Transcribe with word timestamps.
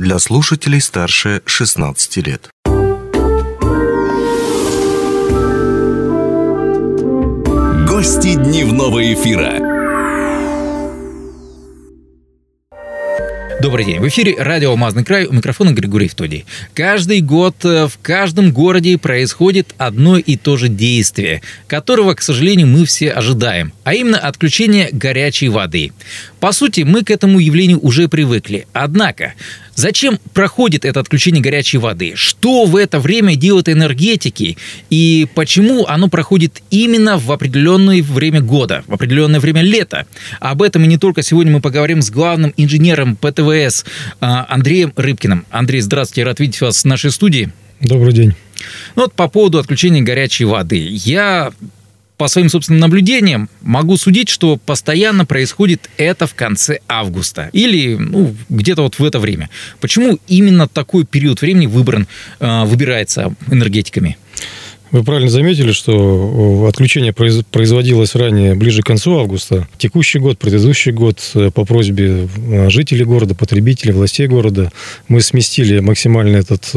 для 0.00 0.18
слушателей 0.18 0.80
старше 0.80 1.42
16 1.44 2.16
лет. 2.26 2.48
Гости 7.86 8.34
дневного 8.34 9.12
эфира. 9.12 9.70
Добрый 13.60 13.84
день. 13.84 14.00
В 14.00 14.08
эфире 14.08 14.36
радио 14.38 14.70
«Алмазный 14.70 15.04
край». 15.04 15.26
У 15.26 15.34
микрофона 15.34 15.72
Григорий 15.72 16.08
Втодий. 16.08 16.46
Каждый 16.72 17.20
год 17.20 17.56
э, 17.64 17.88
в 17.88 17.98
каждом 18.00 18.52
городе 18.52 18.96
происходит 18.96 19.74
одно 19.76 20.16
и 20.16 20.38
то 20.38 20.56
же 20.56 20.70
действие, 20.70 21.42
которого, 21.66 22.14
к 22.14 22.22
сожалению, 22.22 22.68
мы 22.68 22.86
все 22.86 23.10
ожидаем, 23.10 23.74
а 23.84 23.92
именно 23.92 24.16
отключение 24.16 24.88
горячей 24.90 25.50
воды. 25.50 25.92
По 26.40 26.52
сути, 26.52 26.80
мы 26.80 27.04
к 27.04 27.10
этому 27.10 27.38
явлению 27.38 27.80
уже 27.82 28.08
привыкли. 28.08 28.66
Однако, 28.72 29.34
Зачем 29.80 30.18
проходит 30.34 30.84
это 30.84 31.00
отключение 31.00 31.40
горячей 31.40 31.78
воды? 31.78 32.12
Что 32.14 32.66
в 32.66 32.76
это 32.76 33.00
время 33.00 33.34
делают 33.34 33.66
энергетики? 33.66 34.58
И 34.90 35.26
почему 35.34 35.86
оно 35.86 36.08
проходит 36.08 36.60
именно 36.68 37.16
в 37.16 37.32
определенное 37.32 38.02
время 38.02 38.42
года, 38.42 38.84
в 38.86 38.92
определенное 38.92 39.40
время 39.40 39.62
лета? 39.62 40.04
Об 40.38 40.60
этом 40.60 40.84
и 40.84 40.86
не 40.86 40.98
только 40.98 41.22
сегодня 41.22 41.52
мы 41.52 41.62
поговорим 41.62 42.02
с 42.02 42.10
главным 42.10 42.52
инженером 42.58 43.16
ПТВС 43.16 43.86
а, 44.20 44.44
Андреем 44.50 44.92
Рыбкиным. 44.94 45.46
Андрей, 45.50 45.80
здравствуйте, 45.80 46.24
рад 46.24 46.40
видеть 46.40 46.60
вас 46.60 46.82
в 46.82 46.84
нашей 46.84 47.10
студии. 47.10 47.50
Добрый 47.80 48.12
день. 48.12 48.34
Ну 48.96 49.04
вот 49.04 49.14
по 49.14 49.28
поводу 49.28 49.58
отключения 49.58 50.02
горячей 50.02 50.44
воды. 50.44 50.86
Я 50.90 51.52
по 52.20 52.28
своим 52.28 52.50
собственным 52.50 52.80
наблюдениям 52.80 53.48
могу 53.62 53.96
судить, 53.96 54.28
что 54.28 54.58
постоянно 54.58 55.24
происходит 55.24 55.88
это 55.96 56.26
в 56.26 56.34
конце 56.34 56.80
августа 56.86 57.48
или 57.54 57.94
ну, 57.94 58.36
где-то 58.50 58.82
вот 58.82 58.98
в 58.98 59.04
это 59.04 59.18
время. 59.18 59.48
Почему 59.80 60.18
именно 60.28 60.68
такой 60.68 61.06
период 61.06 61.40
времени 61.40 61.64
выбран, 61.64 62.06
э, 62.40 62.64
выбирается 62.66 63.34
энергетиками? 63.50 64.18
Вы 64.90 65.02
правильно 65.02 65.30
заметили, 65.30 65.72
что 65.72 66.66
отключение 66.68 67.14
производилось 67.14 68.14
ранее, 68.14 68.54
ближе 68.54 68.82
к 68.82 68.86
концу 68.86 69.18
августа. 69.18 69.66
Текущий 69.78 70.18
год, 70.18 70.38
предыдущий 70.38 70.92
год 70.92 71.22
э, 71.34 71.50
по 71.50 71.64
просьбе 71.64 72.28
э, 72.36 72.68
жителей 72.68 73.06
города, 73.06 73.34
потребителей, 73.34 73.94
властей 73.94 74.26
города 74.26 74.70
мы 75.08 75.22
сместили 75.22 75.80
максимально 75.80 76.36
этот 76.36 76.70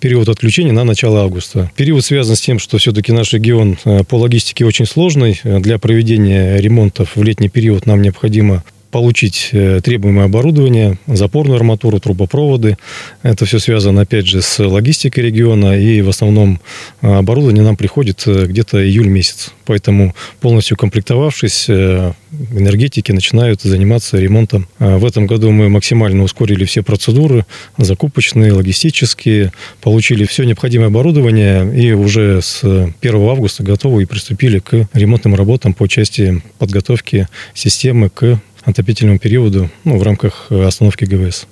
период 0.00 0.28
отключения 0.28 0.72
на 0.72 0.84
начало 0.84 1.22
августа. 1.22 1.70
Период 1.76 2.04
связан 2.04 2.36
с 2.36 2.40
тем, 2.40 2.58
что 2.58 2.78
все-таки 2.78 3.12
наш 3.12 3.32
регион 3.32 3.78
э, 3.84 4.04
по 4.04 4.16
логистике 4.16 4.64
очень 4.64 4.86
сложный. 4.86 5.40
Для 5.44 5.78
проведения 5.78 6.58
ремонтов 6.58 7.16
в 7.16 7.22
летний 7.22 7.48
период 7.48 7.86
нам 7.86 8.02
необходимо 8.02 8.64
получить 8.90 9.50
э, 9.52 9.80
требуемое 9.82 10.26
оборудование, 10.26 10.98
запорную 11.06 11.56
арматуру, 11.56 12.00
трубопроводы. 12.00 12.76
Это 13.22 13.44
все 13.44 13.58
связано, 13.58 14.02
опять 14.02 14.26
же, 14.26 14.42
с 14.42 14.58
логистикой 14.62 15.24
региона, 15.24 15.78
и 15.78 16.00
в 16.00 16.08
основном 16.08 16.60
э, 17.02 17.12
оборудование 17.12 17.62
нам 17.62 17.76
приходит 17.76 18.22
э, 18.26 18.46
где-то 18.46 18.86
июль 18.86 19.08
месяц. 19.08 19.52
Поэтому 19.64 20.14
полностью 20.40 20.76
комплектовавшись, 20.76 21.68
энергетики 21.68 23.10
начинают 23.10 23.62
заниматься 23.62 24.16
ремонтом. 24.16 24.68
В 24.78 25.04
этом 25.04 25.26
году 25.26 25.50
мы 25.50 25.68
максимально 25.68 26.22
ускорили 26.22 26.64
все 26.64 26.84
процедуры, 26.84 27.44
закупочные, 27.76 28.52
логистические, 28.52 29.52
получили 29.80 30.24
все 30.24 30.44
необходимое 30.44 30.86
оборудование 30.86 31.68
и 31.76 31.92
уже 31.92 32.40
с 32.42 32.62
1 32.62 32.92
августа 33.02 33.64
готовы 33.64 34.04
и 34.04 34.06
приступили 34.06 34.60
к 34.60 34.88
ремонтным 34.92 35.34
работам 35.34 35.74
по 35.74 35.88
части 35.88 36.42
подготовки 36.58 37.26
системы 37.52 38.08
к 38.08 38.40
отопительному 38.66 39.18
периоду 39.18 39.70
ну, 39.84 39.96
в 39.96 40.02
рамках 40.02 40.46
э, 40.50 40.62
остановки 40.64 41.04
ГВС. 41.04 41.46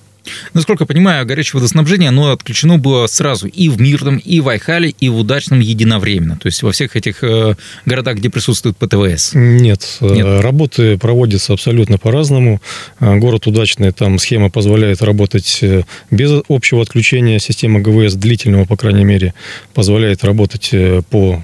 Насколько 0.54 0.84
я 0.84 0.86
понимаю, 0.86 1.26
горячее 1.26 1.58
водоснабжение, 1.58 2.08
оно 2.08 2.32
отключено 2.32 2.78
было 2.78 3.06
сразу 3.06 3.46
и 3.46 3.68
в 3.68 3.78
Мирном, 3.78 4.16
и 4.16 4.40
в 4.40 4.48
Айхале, 4.48 4.88
и 4.88 5.10
в 5.10 5.18
Удачном 5.18 5.60
единовременно. 5.60 6.38
То 6.38 6.46
есть 6.46 6.62
во 6.62 6.72
всех 6.72 6.96
этих 6.96 7.22
э, 7.22 7.54
городах, 7.84 8.16
где 8.16 8.30
присутствует 8.30 8.76
ПТВС. 8.78 9.32
Нет, 9.34 9.98
э, 10.00 10.14
Нет. 10.14 10.40
работы 10.42 10.96
проводятся 10.96 11.52
абсолютно 11.52 11.98
по-разному. 11.98 12.60
Город 13.00 13.46
Удачный, 13.46 13.92
там 13.92 14.18
схема 14.18 14.48
позволяет 14.48 15.02
работать 15.02 15.62
без 16.10 16.42
общего 16.48 16.80
отключения 16.80 17.38
системы 17.38 17.80
ГВС, 17.80 18.14
длительного, 18.14 18.64
по 18.64 18.76
крайней 18.76 19.04
мере, 19.04 19.34
позволяет 19.74 20.24
работать 20.24 20.70
по 21.10 21.42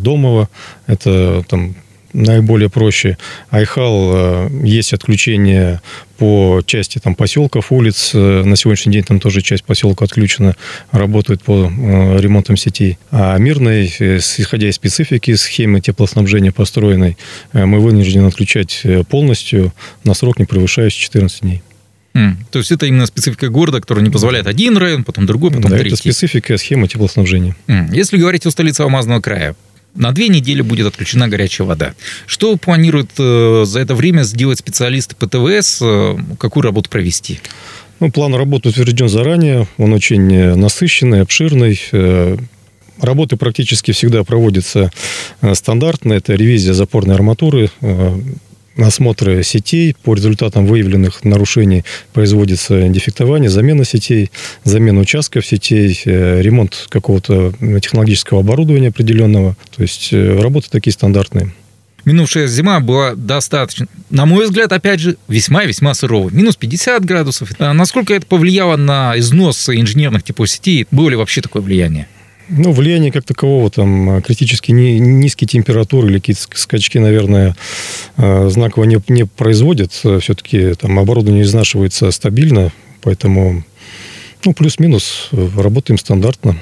Домово. 0.00 0.48
Это 0.86 1.44
там 1.48 1.74
наиболее 2.14 2.70
проще. 2.70 3.18
Айхал 3.50 4.12
э, 4.14 4.48
есть 4.62 4.94
отключение 4.94 5.80
по 6.16 6.62
части 6.64 6.98
там, 6.98 7.14
поселков, 7.14 7.72
улиц. 7.72 8.12
Э, 8.14 8.44
на 8.44 8.56
сегодняшний 8.56 8.94
день 8.94 9.04
там 9.04 9.20
тоже 9.20 9.42
часть 9.42 9.64
поселка 9.64 10.06
отключена, 10.06 10.56
работает 10.92 11.42
по 11.42 11.66
э, 11.66 12.20
ремонтам 12.20 12.56
сетей. 12.56 12.98
А 13.10 13.36
мирной, 13.36 13.86
исходя 13.86 14.68
из 14.68 14.76
специфики 14.76 15.34
схемы 15.34 15.80
теплоснабжения 15.80 16.52
построенной, 16.52 17.18
мы 17.52 17.80
вынуждены 17.80 18.28
отключать 18.28 18.82
полностью 19.10 19.74
на 20.04 20.14
срок, 20.14 20.38
не 20.38 20.46
превышающий 20.46 21.02
14 21.02 21.42
дней. 21.42 21.62
Mm. 22.14 22.34
То 22.52 22.60
есть 22.60 22.70
это 22.70 22.86
именно 22.86 23.06
специфика 23.06 23.48
города, 23.48 23.80
которая 23.80 24.04
не 24.04 24.10
позволяет 24.10 24.46
один 24.46 24.76
район, 24.76 25.02
потом 25.02 25.26
другой, 25.26 25.50
потом 25.50 25.70
да, 25.70 25.78
третий. 25.78 25.88
это 25.88 25.96
специфика 25.96 26.56
схемы 26.56 26.86
теплоснабжения. 26.86 27.56
Mm. 27.66 27.92
Если 27.92 28.18
говорить 28.18 28.46
о 28.46 28.50
столице 28.52 28.82
Алмазного 28.82 29.20
края, 29.20 29.56
на 29.94 30.12
две 30.12 30.28
недели 30.28 30.62
будет 30.62 30.86
отключена 30.86 31.28
горячая 31.28 31.66
вода. 31.66 31.94
Что 32.26 32.56
планируют 32.56 33.10
э, 33.18 33.64
за 33.66 33.80
это 33.80 33.94
время 33.94 34.22
сделать 34.22 34.58
специалисты 34.58 35.14
ПТВС? 35.14 35.78
Э, 35.82 36.16
какую 36.38 36.62
работу 36.64 36.90
провести? 36.90 37.40
Ну, 38.00 38.10
план 38.10 38.34
работы 38.34 38.70
утвержден 38.70 39.08
заранее. 39.08 39.68
Он 39.78 39.92
очень 39.92 40.32
э, 40.34 40.54
насыщенный, 40.54 41.22
обширный. 41.22 41.80
Работы 43.00 43.36
практически 43.36 43.90
всегда 43.90 44.22
проводятся 44.22 44.90
стандартно. 45.52 46.12
Это 46.12 46.34
ревизия 46.34 46.74
запорной 46.74 47.16
арматуры, 47.16 47.68
осмотры 48.76 49.42
сетей. 49.42 49.96
По 50.02 50.14
результатам 50.14 50.66
выявленных 50.66 51.24
нарушений 51.24 51.84
производится 52.12 52.88
дефектование, 52.88 53.50
замена 53.50 53.84
сетей, 53.84 54.30
замена 54.64 55.00
участков 55.00 55.46
сетей, 55.46 56.00
э, 56.04 56.40
ремонт 56.42 56.86
какого-то 56.88 57.52
технологического 57.80 58.40
оборудования 58.40 58.88
определенного. 58.88 59.56
То 59.74 59.82
есть 59.82 60.12
э, 60.12 60.40
работы 60.40 60.68
такие 60.70 60.92
стандартные. 60.92 61.52
Минувшая 62.04 62.46
зима 62.48 62.80
была 62.80 63.14
достаточно, 63.14 63.86
на 64.10 64.26
мой 64.26 64.44
взгляд, 64.44 64.72
опять 64.72 65.00
же, 65.00 65.16
весьма-весьма 65.26 65.94
суровой. 65.94 66.32
Минус 66.32 66.56
50 66.56 67.02
градусов. 67.04 67.50
А 67.58 67.72
насколько 67.72 68.12
это 68.12 68.26
повлияло 68.26 68.76
на 68.76 69.18
износ 69.18 69.70
инженерных 69.70 70.22
типов 70.22 70.50
сетей? 70.50 70.86
Было 70.90 71.08
ли 71.08 71.16
вообще 71.16 71.40
такое 71.40 71.62
влияние? 71.62 72.06
Ну, 72.48 72.72
влияние 72.72 73.10
как 73.10 73.24
такового, 73.24 73.70
там, 73.70 74.20
критически 74.22 74.70
ни, 74.72 74.98
низкие 74.98 75.48
температуры 75.48 76.08
или 76.08 76.18
какие-то 76.18 76.42
скачки, 76.54 76.98
наверное, 76.98 77.56
э, 78.16 78.48
знаково 78.50 78.84
не, 78.84 78.98
не 79.08 79.24
производят. 79.24 79.92
Все-таки 79.92 80.74
там 80.74 80.98
оборудование 80.98 81.42
изнашивается 81.42 82.10
стабильно, 82.10 82.70
поэтому, 83.00 83.64
ну, 84.44 84.52
плюс-минус, 84.52 85.30
работаем 85.32 85.98
стандартно. 85.98 86.56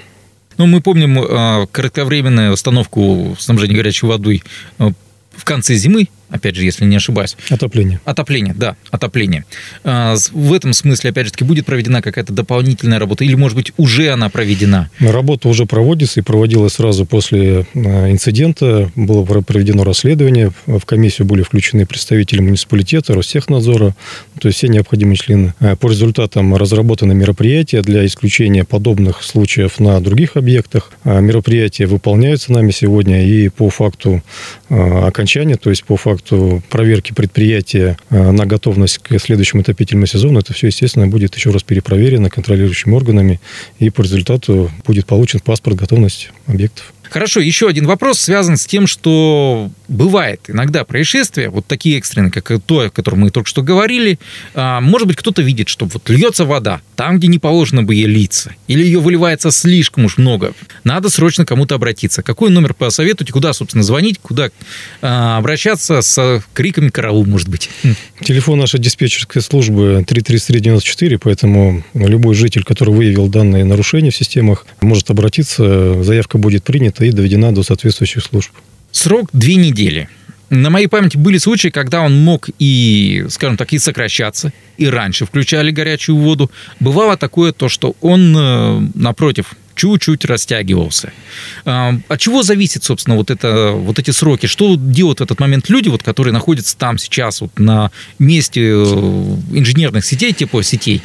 Ну, 0.58 0.66
мы 0.66 0.80
помним 0.80 1.18
э, 1.18 1.66
кратковременную 1.70 2.52
установку 2.52 3.36
снабжения 3.38 3.74
горячей 3.74 4.06
водой 4.06 4.42
э, 4.78 4.90
в 5.34 5.44
конце 5.44 5.74
зимы 5.74 6.08
опять 6.32 6.56
же, 6.56 6.64
если 6.64 6.84
не 6.84 6.96
ошибаюсь. 6.96 7.36
Отопление. 7.50 8.00
Отопление, 8.04 8.54
да, 8.54 8.76
отопление. 8.90 9.44
А, 9.84 10.16
в 10.32 10.52
этом 10.52 10.72
смысле, 10.72 11.10
опять 11.10 11.26
же 11.26 11.32
таки, 11.32 11.44
будет 11.44 11.66
проведена 11.66 12.02
какая-то 12.02 12.32
дополнительная 12.32 12.98
работа 12.98 13.24
или, 13.24 13.34
может 13.34 13.56
быть, 13.56 13.72
уже 13.76 14.08
она 14.10 14.28
проведена? 14.28 14.90
Работа 14.98 15.48
уже 15.48 15.66
проводится 15.66 16.20
и 16.20 16.22
проводилась 16.22 16.74
сразу 16.74 17.04
после 17.04 17.66
а, 17.74 18.10
инцидента. 18.10 18.90
Было 18.96 19.24
проведено 19.42 19.84
расследование. 19.84 20.52
В 20.66 20.80
комиссию 20.80 21.26
были 21.26 21.42
включены 21.42 21.86
представители 21.86 22.40
муниципалитета, 22.40 23.14
Ростехнадзора, 23.14 23.94
то 24.40 24.48
есть 24.48 24.58
все 24.58 24.68
необходимые 24.68 25.16
члены. 25.16 25.54
А, 25.60 25.76
по 25.76 25.88
результатам 25.88 26.54
разработаны 26.56 27.14
мероприятия 27.14 27.82
для 27.82 28.06
исключения 28.06 28.64
подобных 28.64 29.22
случаев 29.22 29.78
на 29.78 30.00
других 30.00 30.36
объектах. 30.36 30.92
Мероприятия 31.04 31.86
выполняются 31.86 32.52
нами 32.52 32.70
сегодня 32.70 33.26
и 33.26 33.48
по 33.48 33.68
факту 33.68 34.22
окончания, 34.68 35.56
то 35.56 35.70
есть 35.70 35.84
по 35.84 35.96
факту 35.96 36.21
факту 36.22 36.62
проверки 36.68 37.12
предприятия 37.12 37.96
э, 38.10 38.30
на 38.30 38.46
готовность 38.46 38.98
к 38.98 39.18
следующему 39.18 39.62
отопительному 39.62 40.06
сезону, 40.06 40.40
это 40.40 40.52
все, 40.52 40.68
естественно, 40.68 41.06
будет 41.08 41.34
еще 41.34 41.50
раз 41.50 41.62
перепроверено 41.62 42.30
контролирующими 42.30 42.94
органами, 42.94 43.40
и 43.78 43.90
по 43.90 44.02
результату 44.02 44.70
будет 44.86 45.06
получен 45.06 45.40
паспорт 45.40 45.76
готовности 45.76 46.30
объектов. 46.46 46.92
Хорошо, 47.12 47.40
еще 47.40 47.68
один 47.68 47.86
вопрос 47.86 48.20
связан 48.20 48.56
с 48.56 48.64
тем, 48.64 48.86
что 48.86 49.70
бывает 49.86 50.40
иногда 50.48 50.82
происшествия, 50.84 51.50
вот 51.50 51.66
такие 51.66 51.98
экстренные, 51.98 52.32
как 52.32 52.50
то, 52.64 52.80
о 52.80 52.90
котором 52.90 53.20
мы 53.20 53.30
только 53.30 53.50
что 53.50 53.60
говорили. 53.60 54.18
А, 54.54 54.80
может 54.80 55.06
быть, 55.06 55.18
кто-то 55.18 55.42
видит, 55.42 55.68
что 55.68 55.84
вот 55.84 56.08
льется 56.08 56.46
вода 56.46 56.80
там, 57.02 57.18
где 57.18 57.26
не 57.26 57.40
положено 57.40 57.82
бы 57.82 57.96
ей 57.96 58.06
литься, 58.06 58.54
или 58.68 58.84
ее 58.84 59.00
выливается 59.00 59.50
слишком 59.50 60.04
уж 60.04 60.18
много. 60.18 60.54
Надо 60.84 61.10
срочно 61.10 61.44
кому-то 61.44 61.74
обратиться. 61.74 62.22
Какой 62.22 62.48
номер 62.48 62.74
посоветуете, 62.74 63.32
куда, 63.32 63.52
собственно, 63.52 63.82
звонить, 63.82 64.20
куда 64.20 64.50
а, 65.00 65.36
обращаться 65.36 66.00
с 66.00 66.42
криками 66.54 66.90
«караул», 66.90 67.26
может 67.26 67.48
быть? 67.48 67.68
Телефон 68.24 68.60
нашей 68.60 68.78
диспетчерской 68.78 69.42
службы 69.42 70.04
33394, 70.06 71.18
поэтому 71.18 71.84
любой 71.92 72.36
житель, 72.36 72.62
который 72.62 72.94
выявил 72.94 73.26
данные 73.26 73.64
нарушения 73.64 74.10
в 74.10 74.16
системах, 74.16 74.64
может 74.80 75.10
обратиться, 75.10 76.02
заявка 76.04 76.38
будет 76.38 76.62
принята 76.62 77.01
и 77.04 77.12
доведена 77.12 77.54
до 77.54 77.62
соответствующих 77.62 78.24
служб. 78.24 78.50
Срок 78.90 79.30
две 79.32 79.56
недели. 79.56 80.08
На 80.50 80.68
моей 80.68 80.86
памяти 80.86 81.16
были 81.16 81.38
случаи, 81.38 81.68
когда 81.68 82.02
он 82.02 82.14
мог 82.22 82.50
и, 82.58 83.24
скажем 83.30 83.56
так, 83.56 83.72
и 83.72 83.78
сокращаться, 83.78 84.52
и 84.76 84.86
раньше 84.86 85.24
включали 85.24 85.70
горячую 85.70 86.18
воду. 86.18 86.50
Бывало 86.78 87.16
такое 87.16 87.52
то, 87.52 87.70
что 87.70 87.96
он, 88.02 88.36
э, 88.36 88.80
напротив, 88.94 89.54
чуть-чуть 89.74 90.26
растягивался. 90.26 91.10
А, 91.64 91.94
от 92.06 92.20
чего 92.20 92.42
зависит, 92.42 92.84
собственно, 92.84 93.16
вот, 93.16 93.30
это, 93.30 93.72
вот 93.72 93.98
эти 93.98 94.10
сроки? 94.10 94.44
Что 94.44 94.76
делают 94.76 95.20
в 95.20 95.22
этот 95.22 95.40
момент 95.40 95.70
люди, 95.70 95.88
вот, 95.88 96.02
которые 96.02 96.34
находятся 96.34 96.76
там 96.76 96.98
сейчас, 96.98 97.40
вот, 97.40 97.58
на 97.58 97.90
месте 98.18 98.60
э, 98.60 98.74
инженерных 99.52 100.04
сетей, 100.04 100.34
теплосетей? 100.34 101.00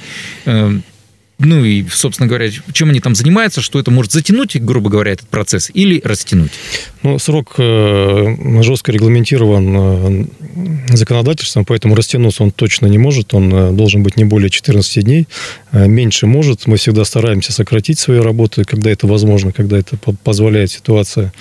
Ну 1.39 1.63
и, 1.63 1.86
собственно 1.88 2.28
говоря, 2.28 2.50
чем 2.74 2.89
они 2.89 3.00
там 3.00 3.13
занимаются, 3.13 3.62
что 3.62 3.80
это 3.80 3.92
может 3.92 4.12
затянуть, 4.12 4.60
грубо 4.60 4.89
говоря, 4.89 5.12
этот 5.12 5.28
процесс 5.28 5.69
или 5.74 6.01
растянуть? 6.04 6.51
Ну, 7.07 7.19
срок 7.19 7.56
э, 7.57 8.62
жестко 8.63 8.92
регламентирован 8.92 9.75
э, 9.77 10.25
законодательством, 10.89 11.63
поэтому 11.63 11.95
растянуться 11.95 12.44
он 12.44 12.51
точно 12.51 12.88
не 12.88 12.98
может. 12.98 13.33
Он 13.33 13.54
э, 13.54 13.71
должен 13.71 14.04
быть 14.04 14.18
не 14.18 14.25
более 14.25 14.50
14 14.50 15.06
дней. 15.06 15.25
Меньше 15.71 16.27
может. 16.27 16.68
Мы 16.68 16.75
всегда 16.75 17.06
стараемся 17.06 17.54
сократить 17.54 17.98
свои 17.98 18.19
работы, 18.19 18.65
когда 18.65 18.92
это 18.92 19.07
возможно, 19.07 19.54
когда 19.54 19.77
это 19.77 19.98
позволяет 19.98 20.71
ситуация. 20.71 21.31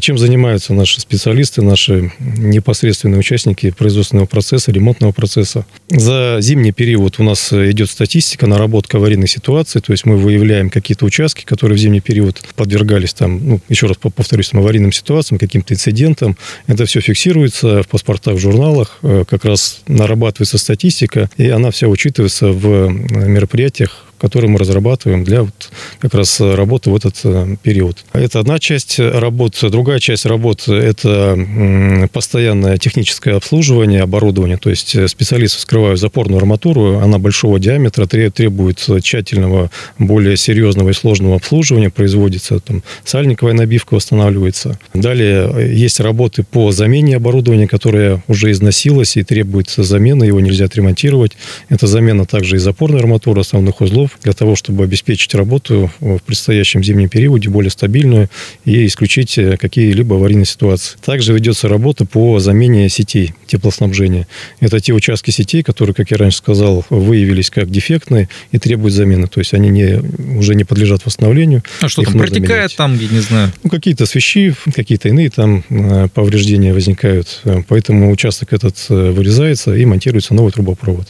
Чем 0.00 0.18
занимаются 0.18 0.74
наши 0.74 1.00
специалисты, 1.00 1.62
наши 1.62 2.12
непосредственные 2.18 3.20
участники 3.20 3.70
производственного 3.70 4.26
процесса, 4.26 4.72
ремонтного 4.72 5.12
процесса? 5.12 5.64
За 5.90 6.38
зимний 6.40 6.72
период 6.72 7.20
у 7.20 7.22
нас 7.22 7.52
идет 7.52 7.90
статистика 7.90 8.46
наработка 8.46 8.96
аварийной 8.96 9.28
ситуации, 9.28 9.80
то 9.80 9.92
есть 9.92 10.06
мы 10.06 10.16
выявляем 10.16 10.70
какие-то 10.70 11.04
участки, 11.04 11.44
которые 11.44 11.76
в 11.76 11.80
зимний 11.80 12.00
период 12.00 12.40
подвергались 12.56 13.12
там, 13.12 13.48
ну, 13.48 13.60
еще 13.68 13.86
раз 13.86 13.96
повторюсь, 13.96 14.48
там, 14.50 14.60
аварийным 14.60 14.87
ситуациям, 14.92 15.38
каким-то 15.38 15.74
инцидентам. 15.74 16.36
Это 16.66 16.86
все 16.86 17.00
фиксируется 17.00 17.82
в 17.82 17.88
паспортах, 17.88 18.34
в 18.34 18.38
журналах, 18.38 18.98
э, 19.02 19.24
как 19.28 19.44
раз 19.44 19.80
нарабатывается 19.86 20.58
статистика, 20.58 21.30
и 21.36 21.48
она 21.48 21.70
вся 21.70 21.88
учитывается 21.88 22.48
в 22.48 22.66
э, 22.66 22.88
мероприятиях 22.90 24.07
который 24.18 24.48
мы 24.48 24.58
разрабатываем 24.58 25.24
для 25.24 25.42
вот 25.42 25.70
как 25.98 26.14
раз 26.14 26.40
работы 26.40 26.90
в 26.90 26.96
этот 26.96 27.20
э, 27.24 27.56
период. 27.62 28.04
Это 28.12 28.40
одна 28.40 28.58
часть 28.58 28.98
работ. 28.98 29.58
Другая 29.62 29.98
часть 29.98 30.26
работ– 30.26 30.64
это 30.68 32.08
постоянное 32.12 32.78
техническое 32.78 33.34
обслуживание 33.34 34.02
оборудования. 34.02 34.56
То 34.56 34.70
есть 34.70 34.94
э, 34.94 35.08
специалисты 35.08 35.58
вскрывают 35.58 36.00
запорную 36.00 36.38
арматуру, 36.38 36.98
она 36.98 37.18
большого 37.18 37.58
диаметра, 37.58 38.06
требует 38.06 38.84
тщательного, 39.02 39.70
более 39.98 40.36
серьезного 40.36 40.90
и 40.90 40.92
сложного 40.92 41.36
обслуживания, 41.36 41.90
производится 41.90 42.60
там 42.60 42.82
сальниковая 43.04 43.54
набивка 43.54 43.94
восстанавливается. 43.94 44.78
Далее 44.94 45.50
э, 45.54 45.72
есть 45.74 46.00
работы 46.00 46.42
по 46.42 46.72
замене 46.72 47.16
оборудования, 47.16 47.68
которое 47.68 48.22
уже 48.28 48.50
износилось 48.50 49.16
и 49.16 49.22
требует 49.22 49.70
замены, 49.70 50.24
его 50.24 50.40
нельзя 50.40 50.64
отремонтировать. 50.64 51.32
Это 51.68 51.86
замена 51.86 52.24
также 52.24 52.56
и 52.56 52.58
запорной 52.58 53.00
арматуры 53.00 53.40
основных 53.40 53.80
узлов, 53.80 54.07
часов 54.08 54.22
для 54.22 54.32
того, 54.32 54.56
чтобы 54.56 54.84
обеспечить 54.84 55.34
работу 55.34 55.90
в 56.00 56.18
предстоящем 56.20 56.82
зимнем 56.82 57.08
периоде 57.08 57.48
более 57.48 57.70
стабильную 57.70 58.28
и 58.64 58.86
исключить 58.86 59.38
э, 59.38 59.56
какие-либо 59.56 60.16
аварийные 60.16 60.46
ситуации. 60.46 60.96
Также 61.04 61.32
ведется 61.32 61.68
работа 61.68 62.04
по 62.04 62.38
замене 62.40 62.88
сетей 62.88 63.34
теплоснабжения. 63.46 64.26
Это 64.60 64.80
те 64.80 64.92
участки 64.92 65.30
сетей, 65.30 65.62
которые, 65.62 65.94
как 65.94 66.10
я 66.10 66.16
раньше 66.16 66.38
сказал, 66.38 66.84
выявились 66.90 67.50
как 67.50 67.70
дефектные 67.70 68.28
и 68.52 68.58
требуют 68.58 68.94
замены. 68.94 69.26
То 69.26 69.40
есть 69.40 69.54
они 69.54 69.68
не, 69.70 70.00
уже 70.36 70.54
не 70.54 70.64
подлежат 70.64 71.04
восстановлению. 71.06 71.62
А 71.80 71.88
что 71.88 72.02
там, 72.02 72.14
протекает 72.14 72.50
менять. 72.50 72.76
там, 72.76 72.98
я 72.98 73.08
не 73.08 73.20
знаю? 73.20 73.52
Ну, 73.62 73.70
какие-то 73.70 74.06
свищи, 74.06 74.54
какие-то 74.74 75.08
иные 75.08 75.30
там 75.30 75.64
э, 75.68 76.08
повреждения 76.12 76.72
возникают. 76.72 77.42
Поэтому 77.68 78.10
участок 78.10 78.52
этот 78.52 78.76
э, 78.88 79.10
вырезается 79.10 79.74
и 79.74 79.84
монтируется 79.84 80.34
новый 80.34 80.52
трубопровод. 80.52 81.08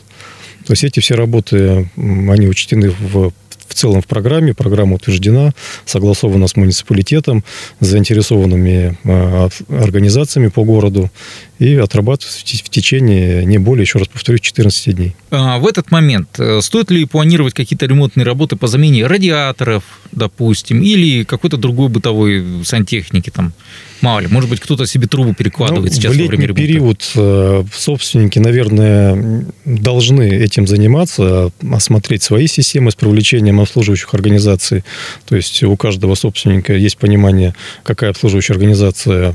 То 0.69 0.73
есть 0.73 0.85
эти 0.85 1.01
все 1.01 1.15
работы, 1.15 1.89
они 1.97 2.47
учтены 2.47 2.91
в 2.91 3.33
в 3.67 3.75
целом 3.75 4.01
в 4.01 4.07
программе. 4.07 4.55
Программа 4.55 4.95
утверждена, 4.95 5.53
согласована 5.85 6.49
с 6.49 6.57
муниципалитетом, 6.57 7.45
с 7.81 7.87
заинтересованными 7.87 8.99
а, 9.05 9.49
организациями 9.69 10.49
по 10.49 10.65
городу 10.65 11.11
и 11.59 11.75
отрабатывается 11.75 12.41
в 12.41 12.71
течение 12.71 13.45
не 13.45 13.59
более, 13.59 13.83
еще 13.83 13.99
раз 13.99 14.09
повторюсь, 14.09 14.41
14 14.41 14.97
дней. 14.97 15.15
А 15.31 15.59
в 15.59 15.67
этот 15.67 15.91
момент 15.91 16.29
э, 16.39 16.61
стоит 16.63 16.91
ли 16.91 17.05
планировать 17.05 17.53
какие-то 17.53 17.87
ремонтные 17.87 18.25
работы 18.25 18.57
по 18.57 18.67
замене 18.67 19.07
радиаторов, 19.07 19.85
допустим, 20.13 20.83
или 20.83 21.25
какой-то 21.25 21.57
другой 21.57 21.89
бытовой 21.89 22.65
сантехники 22.65 23.31
там? 23.31 23.53
Мало 24.01 24.21
ли, 24.21 24.29
может 24.29 24.49
быть, 24.49 24.61
кто-то 24.61 24.87
себе 24.87 25.07
трубу 25.07 25.35
перекладывает 25.35 25.93
ну, 25.93 25.97
сейчас 25.97 26.13
в 26.13 26.17
летний 26.17 26.27
во 26.27 26.29
время 26.29 26.47
ремонта. 26.47 26.63
период 26.63 27.13
э, 27.17 27.65
собственники, 27.75 28.39
наверное, 28.39 29.45
должны 29.65 30.29
этим 30.29 30.67
заниматься, 30.67 31.51
осмотреть 31.71 32.23
свои 32.23 32.47
системы 32.47 32.91
с 32.91 32.95
привлечением 32.95 33.61
обслуживающих 33.61 34.15
организаций. 34.15 34.85
То 35.27 35.37
есть 35.37 35.63
у 35.63 35.77
каждого 35.77 36.15
собственника 36.15 36.75
есть 36.75 36.99
понимание, 36.99 37.55
какая 37.83 38.11
обслуживающая 38.11 38.55
организация 38.55 39.35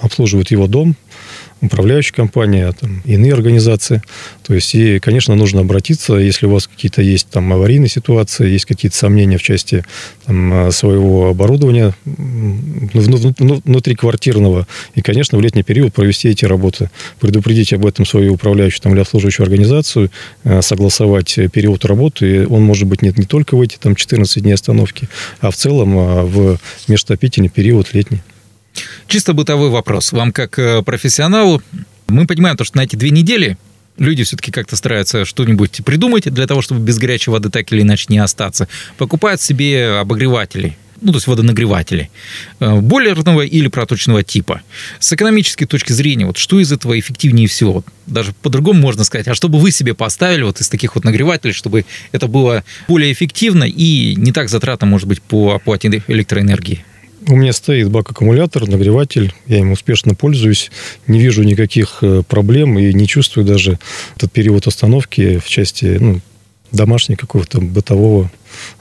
обслуживает 0.00 0.50
его 0.50 0.66
дом, 0.66 0.96
управляющая 1.62 2.12
компания, 2.12 2.72
там, 2.72 3.02
иные 3.04 3.32
организации. 3.32 4.02
То 4.44 4.52
есть, 4.52 4.74
и, 4.74 4.98
конечно, 4.98 5.34
нужно 5.36 5.60
обратиться, 5.60 6.14
если 6.14 6.46
у 6.46 6.50
вас 6.50 6.66
какие-то 6.66 7.02
есть 7.02 7.28
там 7.28 7.52
аварийные 7.52 7.88
ситуации, 7.88 8.50
есть 8.50 8.64
какие-то 8.64 8.96
сомнения 8.96 9.38
в 9.38 9.42
части 9.42 9.84
там, 10.26 10.72
своего 10.72 11.28
оборудования 11.28 11.94
внутриквартирного. 12.42 14.66
И, 14.94 15.02
конечно, 15.02 15.38
в 15.38 15.40
летний 15.40 15.62
период 15.62 15.92
провести 15.92 16.28
эти 16.28 16.44
работы. 16.44 16.90
Предупредить 17.20 17.72
об 17.72 17.86
этом 17.86 18.06
свою 18.06 18.34
управляющую 18.34 18.80
там, 18.80 18.92
или 18.92 19.00
обслуживающую 19.00 19.44
организацию, 19.44 20.10
э, 20.44 20.62
согласовать 20.62 21.38
период 21.52 21.84
работы. 21.84 22.26
И 22.26 22.44
он 22.44 22.62
может 22.62 22.88
быть 22.88 23.02
не, 23.02 23.12
не 23.16 23.24
только 23.24 23.56
в 23.56 23.60
эти 23.60 23.76
там, 23.78 23.94
14 23.94 24.42
дней 24.42 24.54
остановки, 24.54 25.08
а 25.40 25.50
в 25.50 25.56
целом 25.56 25.98
а, 25.98 26.24
в 26.24 26.58
межтопительный 26.88 27.48
период 27.48 27.94
летний. 27.94 28.20
Чисто 29.06 29.32
бытовой 29.32 29.70
вопрос. 29.70 30.12
Вам 30.12 30.32
как 30.32 30.58
э, 30.58 30.82
профессионалу, 30.82 31.62
мы 32.08 32.26
понимаем, 32.26 32.56
то, 32.56 32.64
что 32.64 32.78
на 32.78 32.82
эти 32.82 32.96
две 32.96 33.10
недели 33.10 33.56
люди 33.98 34.24
все-таки 34.24 34.50
как-то 34.50 34.76
стараются 34.76 35.24
что-нибудь 35.24 35.82
придумать 35.84 36.32
для 36.32 36.46
того, 36.46 36.62
чтобы 36.62 36.80
без 36.80 36.98
горячей 36.98 37.30
воды 37.30 37.50
так 37.50 37.70
или 37.72 37.82
иначе 37.82 38.06
не 38.08 38.18
остаться. 38.18 38.68
Покупают 38.96 39.40
себе 39.40 39.98
обогреватели 40.00 40.76
ну, 41.02 41.12
то 41.12 41.16
есть 41.16 41.26
водонагреватели, 41.26 42.10
э, 42.60 42.80
бойлерного 42.80 43.42
или 43.42 43.68
проточного 43.68 44.22
типа. 44.22 44.62
С 44.98 45.12
экономической 45.12 45.66
точки 45.66 45.92
зрения, 45.92 46.26
вот 46.26 46.38
что 46.38 46.60
из 46.60 46.72
этого 46.72 46.98
эффективнее 46.98 47.48
всего? 47.48 47.84
Даже 48.06 48.32
по-другому 48.42 48.80
можно 48.80 49.04
сказать, 49.04 49.28
а 49.28 49.34
чтобы 49.34 49.58
вы 49.58 49.70
себе 49.72 49.94
поставили 49.94 50.42
вот 50.42 50.60
из 50.60 50.68
таких 50.68 50.94
вот 50.94 51.04
нагревателей, 51.04 51.52
чтобы 51.52 51.84
это 52.12 52.28
было 52.28 52.64
более 52.88 53.12
эффективно 53.12 53.64
и 53.64 54.14
не 54.16 54.32
так 54.32 54.48
затратно, 54.48 54.86
может 54.86 55.08
быть, 55.08 55.20
по 55.20 55.54
оплате 55.54 56.02
электроэнергии? 56.06 56.84
У 57.28 57.36
меня 57.36 57.52
стоит 57.52 57.88
бак-аккумулятор, 57.88 58.66
нагреватель, 58.68 59.32
я 59.46 59.58
им 59.58 59.70
успешно 59.72 60.14
пользуюсь, 60.14 60.70
не 61.06 61.20
вижу 61.20 61.44
никаких 61.44 61.98
э, 62.02 62.22
проблем 62.26 62.78
и 62.78 62.92
не 62.92 63.06
чувствую 63.06 63.46
даже 63.46 63.78
этот 64.16 64.32
период 64.32 64.66
остановки 64.66 65.38
в 65.38 65.48
части 65.48 65.98
ну, 66.00 66.20
домашнего 66.72 67.16
какого-то 67.16 67.60
бытового 67.60 68.30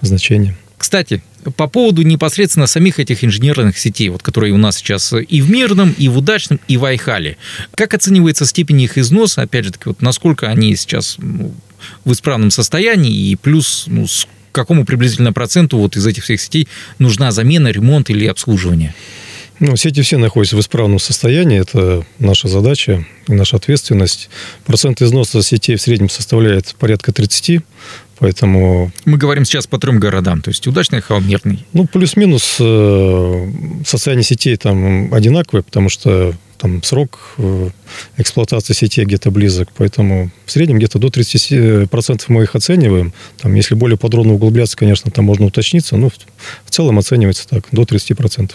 значения. 0.01 0.57
Кстати, 0.77 1.21
по 1.55 1.67
поводу 1.67 2.01
непосредственно 2.03 2.67
самих 2.67 2.99
этих 2.99 3.23
инженерных 3.23 3.77
сетей, 3.77 4.09
вот, 4.09 4.21
которые 4.21 4.53
у 4.53 4.57
нас 4.57 4.77
сейчас 4.77 5.13
и 5.13 5.41
в 5.41 5.49
Мирном, 5.49 5.93
и 5.97 6.07
в 6.07 6.17
Удачном, 6.17 6.59
и 6.67 6.77
в 6.77 6.85
Айхале. 6.85 7.37
Как 7.75 7.93
оценивается 7.93 8.45
степень 8.45 8.81
их 8.81 8.97
износа? 8.97 9.41
Опять 9.41 9.65
же 9.65 9.71
таки, 9.71 9.83
вот 9.85 10.01
насколько 10.01 10.47
они 10.47 10.75
сейчас 10.75 11.17
ну, 11.19 11.53
в 12.05 12.11
исправном 12.11 12.51
состоянии, 12.51 13.13
и 13.13 13.35
плюс 13.35 13.85
ну, 13.87 14.05
какому 14.51 14.85
приблизительно 14.85 15.33
проценту 15.33 15.77
вот 15.77 15.95
из 15.95 16.05
этих 16.05 16.23
всех 16.23 16.41
сетей 16.41 16.67
нужна 16.99 17.31
замена, 17.31 17.69
ремонт 17.69 18.09
или 18.09 18.25
обслуживание? 18.25 18.93
Ну, 19.59 19.75
сети 19.75 20.01
все 20.01 20.17
находятся 20.17 20.55
в 20.55 20.59
исправном 20.59 20.97
состоянии. 20.97 21.61
Это 21.61 22.03
наша 22.17 22.47
задача 22.47 23.05
и 23.27 23.33
наша 23.33 23.57
ответственность. 23.57 24.29
Процент 24.65 25.03
износа 25.03 25.43
сетей 25.43 25.75
в 25.75 25.81
среднем 25.81 26.09
составляет 26.09 26.73
порядка 26.79 27.13
30 27.13 27.61
Поэтому... 28.21 28.91
Мы 29.05 29.17
говорим 29.17 29.45
сейчас 29.45 29.65
по 29.65 29.79
трем 29.79 29.99
городам, 29.99 30.43
то 30.43 30.51
есть 30.51 30.67
удачный, 30.67 31.01
холмерный. 31.01 31.65
Ну, 31.73 31.87
плюс-минус 31.87 32.57
э, 32.59 33.51
состояние 33.83 34.23
сетей 34.23 34.55
там 34.57 35.11
одинаковое, 35.11 35.63
потому 35.63 35.89
что 35.89 36.35
там 36.59 36.83
срок 36.83 37.17
э, 37.39 37.69
эксплуатации 38.17 38.73
сетей 38.73 39.05
где-то 39.05 39.31
близок, 39.31 39.69
поэтому 39.75 40.29
в 40.45 40.51
среднем 40.51 40.77
где-то 40.77 40.99
до 40.99 41.07
30% 41.07 42.25
мы 42.27 42.43
их 42.43 42.53
оцениваем. 42.53 43.11
Там, 43.39 43.55
если 43.55 43.73
более 43.73 43.97
подробно 43.97 44.33
углубляться, 44.33 44.77
конечно, 44.77 45.09
там 45.09 45.25
можно 45.25 45.47
уточниться, 45.47 45.97
но 45.97 46.09
в 46.09 46.69
целом 46.69 46.99
оценивается 46.99 47.47
так, 47.47 47.65
до 47.71 47.81
30% 47.81 48.51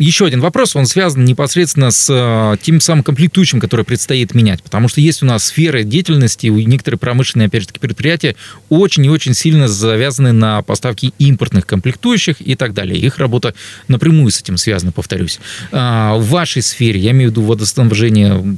еще 0.00 0.26
один 0.26 0.40
вопрос, 0.40 0.74
он 0.74 0.86
связан 0.86 1.24
непосредственно 1.24 1.90
с 1.90 2.08
э, 2.10 2.56
тем 2.62 2.80
самым 2.80 3.04
комплектующим, 3.04 3.60
который 3.60 3.84
предстоит 3.84 4.34
менять. 4.34 4.62
Потому 4.62 4.88
что 4.88 5.00
есть 5.00 5.22
у 5.22 5.26
нас 5.26 5.44
сферы 5.44 5.84
деятельности, 5.84 6.48
у 6.48 6.58
некоторые 6.58 6.98
промышленные, 6.98 7.46
опять 7.46 7.62
же 7.62 7.68
таки, 7.68 7.80
предприятия 7.80 8.34
очень 8.70 9.04
и 9.04 9.10
очень 9.10 9.34
сильно 9.34 9.68
завязаны 9.68 10.32
на 10.32 10.62
поставке 10.62 11.12
импортных 11.18 11.66
комплектующих 11.66 12.36
и 12.40 12.56
так 12.56 12.72
далее. 12.72 12.98
Их 12.98 13.18
работа 13.18 13.54
напрямую 13.88 14.30
с 14.30 14.40
этим 14.40 14.56
связана, 14.56 14.90
повторюсь. 14.90 15.38
А, 15.70 16.16
в 16.16 16.26
вашей 16.28 16.62
сфере, 16.62 16.98
я 16.98 17.10
имею 17.10 17.28
в 17.28 17.32
виду 17.32 17.42
водоснабжение, 17.42 18.56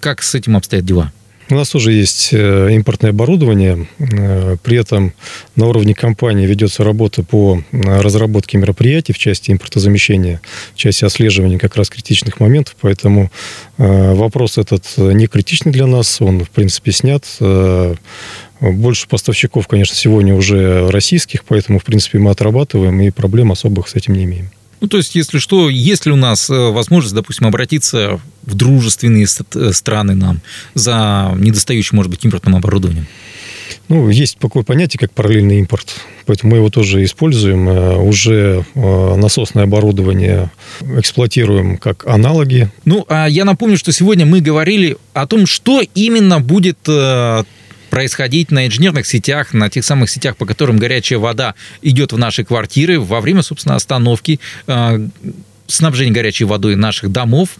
как 0.00 0.22
с 0.22 0.34
этим 0.34 0.56
обстоят 0.56 0.84
дела? 0.86 1.12
У 1.50 1.54
нас 1.56 1.70
тоже 1.70 1.92
есть 1.92 2.28
э, 2.32 2.68
импортное 2.72 3.10
оборудование. 3.10 3.88
Э, 3.98 4.56
при 4.62 4.76
этом 4.76 5.12
на 5.56 5.66
уровне 5.66 5.94
компании 5.94 6.46
ведется 6.46 6.84
работа 6.84 7.24
по 7.24 7.60
э, 7.72 8.00
разработке 8.00 8.56
мероприятий 8.56 9.12
в 9.12 9.18
части 9.18 9.50
импортозамещения, 9.50 10.40
в 10.74 10.76
части 10.76 11.04
отслеживания 11.04 11.58
как 11.58 11.74
раз 11.74 11.90
критичных 11.90 12.38
моментов. 12.38 12.76
Поэтому 12.80 13.30
вопрос 13.78 14.58
этот 14.58 14.84
не 14.96 15.26
критичный 15.26 15.72
для 15.72 15.86
нас. 15.86 16.20
Он, 16.20 16.44
в 16.44 16.50
принципе, 16.50 16.92
снят. 16.92 17.24
Больше 18.60 19.08
поставщиков, 19.08 19.66
конечно, 19.66 19.96
сегодня 19.96 20.34
уже 20.34 20.88
российских, 20.90 21.44
поэтому, 21.44 21.78
в 21.78 21.84
принципе, 21.84 22.18
мы 22.18 22.30
отрабатываем 22.30 23.00
и 23.00 23.10
проблем 23.10 23.52
особых 23.52 23.88
с 23.88 23.94
этим 23.94 24.14
не 24.14 24.24
имеем. 24.24 24.50
Ну, 24.80 24.88
то 24.88 24.96
есть, 24.96 25.14
если 25.14 25.38
что, 25.38 25.68
есть 25.68 26.06
ли 26.06 26.12
у 26.12 26.16
нас 26.16 26.48
э, 26.48 26.54
возможность, 26.54 27.14
допустим, 27.14 27.46
обратиться 27.46 28.18
в 28.42 28.54
дружественные 28.54 29.26
э, 29.26 29.72
страны 29.72 30.14
нам 30.14 30.40
за 30.74 31.34
недостающим, 31.36 31.96
может 31.96 32.10
быть, 32.10 32.24
импортным 32.24 32.56
оборудованием? 32.56 33.06
Ну, 33.88 34.08
есть 34.08 34.38
такое 34.38 34.62
понятие, 34.62 34.98
как 34.98 35.12
параллельный 35.12 35.58
импорт. 35.58 35.96
Поэтому 36.24 36.52
мы 36.52 36.58
его 36.58 36.70
тоже 36.70 37.04
используем. 37.04 37.68
Э, 37.68 37.96
уже 37.96 38.64
насосное 38.74 39.64
оборудование 39.64 40.50
эксплуатируем 40.80 41.76
как 41.76 42.06
аналоги. 42.06 42.70
Ну, 42.86 43.04
а 43.08 43.26
я 43.26 43.44
напомню, 43.44 43.76
что 43.76 43.92
сегодня 43.92 44.24
мы 44.24 44.40
говорили 44.40 44.96
о 45.12 45.26
том, 45.26 45.46
что 45.46 45.82
именно 45.94 46.40
будет 46.40 46.78
происходить 47.90 48.50
на 48.50 48.66
инженерных 48.66 49.06
сетях, 49.06 49.52
на 49.52 49.68
тех 49.68 49.84
самых 49.84 50.08
сетях, 50.08 50.36
по 50.36 50.46
которым 50.46 50.78
горячая 50.78 51.18
вода 51.18 51.54
идет 51.82 52.12
в 52.12 52.18
наши 52.18 52.44
квартиры 52.44 53.00
во 53.00 53.20
время, 53.20 53.42
собственно, 53.42 53.74
остановки 53.74 54.40
э, 54.66 55.08
снабжения 55.66 56.12
горячей 56.12 56.44
водой 56.44 56.76
наших 56.76 57.10
домов. 57.10 57.50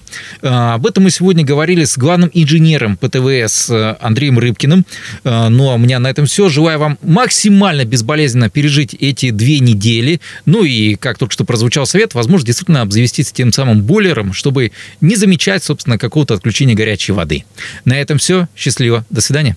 Э, 0.41 0.75
об 0.75 0.87
этом 0.87 1.05
мы 1.05 1.11
сегодня 1.11 1.45
говорили 1.45 1.85
с 1.85 1.99
главным 1.99 2.31
инженером 2.33 2.97
ПТВС 2.97 3.71
э, 3.71 3.97
Андреем 4.01 4.39
Рыбкиным. 4.39 4.87
Ну, 5.25 5.71
а 5.71 5.75
у 5.75 5.79
меня 5.79 5.99
на 5.99 6.09
этом 6.09 6.27
все. 6.27 6.49
Желаю 6.49 6.79
вам 6.79 6.99
максимально 7.03 7.85
безболезненно 7.85 8.49
пережить 8.49 8.95
эти 8.95 9.31
две 9.31 9.59
недели. 9.59 10.21
Ну 10.47 10.65
и, 10.65 10.95
как 10.95 11.19
только 11.19 11.33
что 11.33 11.45
прозвучал 11.45 11.87
совет, 11.87 12.15
возможно, 12.15 12.47
действительно 12.47 12.83
обзавестись 12.83 13.33
тем 13.33 13.53
самым 13.53 13.83
бойлером, 13.83 14.33
чтобы 14.33 14.73
не 15.01 15.17
замечать, 15.17 15.65
собственно, 15.65 15.99
какого-то 15.99 16.35
отключения 16.35 16.75
горячей 16.75 17.13
воды. 17.13 17.45
На 17.85 18.01
этом 18.01 18.19
все. 18.19 18.49
Счастливо. 18.55 19.05
До 19.11 19.21
свидания. 19.21 19.57